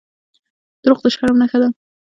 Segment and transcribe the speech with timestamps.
[0.83, 1.67] •دروغ د شرم نښه ده.